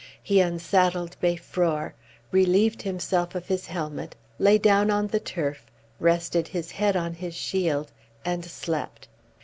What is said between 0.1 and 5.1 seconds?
He unsaddled Beiffror, relieved himself of his helmet, lay down on